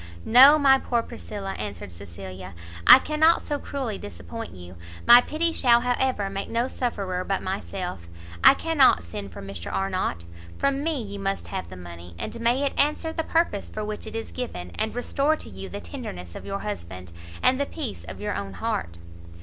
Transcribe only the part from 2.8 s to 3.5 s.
"I cannot